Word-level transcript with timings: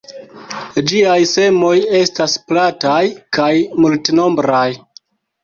Ĝiaj 0.91 1.17
semoj 1.31 1.73
estas 1.99 2.35
plataj 2.47 3.03
kaj 3.39 3.51
multnombraj. 3.87 4.65